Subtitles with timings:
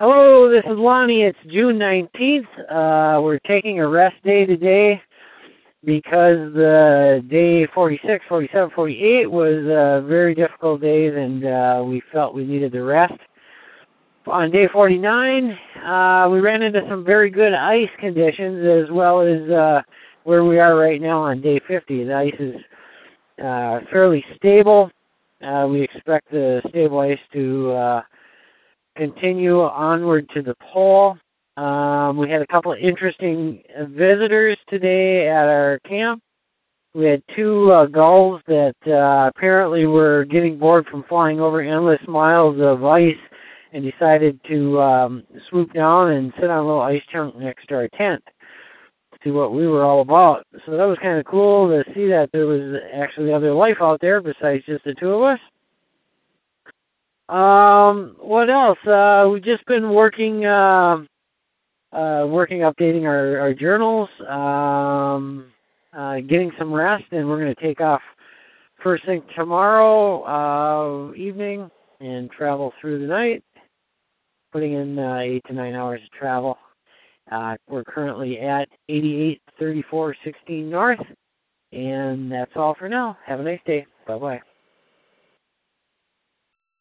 [0.00, 1.22] Hello, this is Lonnie.
[1.22, 2.46] It's June 19th.
[2.70, 5.02] Uh, we're taking a rest day today
[5.84, 12.32] because the day 46, 47, 48 was uh, very difficult days and uh, we felt
[12.32, 13.18] we needed the rest.
[14.28, 19.50] On day 49, uh, we ran into some very good ice conditions as well as
[19.50, 19.82] uh,
[20.22, 22.04] where we are right now on day 50.
[22.04, 22.54] The ice is
[23.44, 24.92] uh, fairly stable.
[25.42, 28.02] Uh, we expect the stable ice to uh,
[28.98, 31.16] continue onward to the pole.
[31.56, 36.20] Um, we had a couple of interesting visitors today at our camp.
[36.94, 42.00] We had two uh, gulls that uh, apparently were getting bored from flying over endless
[42.08, 43.16] miles of ice
[43.72, 47.76] and decided to um, swoop down and sit on a little ice chunk next to
[47.76, 48.24] our tent
[49.12, 50.44] to see what we were all about.
[50.66, 54.00] So that was kind of cool to see that there was actually other life out
[54.00, 55.40] there besides just the two of us.
[57.28, 58.78] Um, what else?
[58.86, 61.04] Uh, we've just been working, uh,
[61.92, 65.52] uh, working, updating our, our journals, um,
[65.92, 68.02] uh, getting some rest, and we're going to take off
[68.82, 71.70] first thing tomorrow uh, evening
[72.00, 73.42] and travel through the night,
[74.52, 76.56] putting in uh, eight to nine hours of travel.
[77.30, 81.00] Uh, we're currently at 883416 North,
[81.72, 83.18] and that's all for now.
[83.26, 83.86] Have a nice day.
[84.06, 84.40] Bye bye.